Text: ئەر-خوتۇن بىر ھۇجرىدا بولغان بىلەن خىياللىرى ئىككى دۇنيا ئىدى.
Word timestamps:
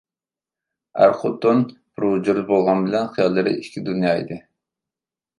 ئەر-خوتۇن 1.01 1.59
بىر 1.73 2.07
ھۇجرىدا 2.07 2.43
بولغان 2.51 2.81
بىلەن 2.87 3.11
خىياللىرى 3.17 3.53
ئىككى 3.59 3.83
دۇنيا 3.91 4.15
ئىدى. 4.23 4.39